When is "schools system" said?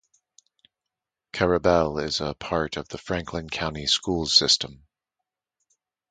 3.85-4.87